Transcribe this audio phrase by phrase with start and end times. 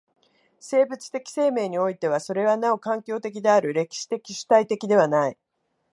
[0.59, 5.37] 生物的生命においてはそれはなお環境的である、歴史的主体的ではない。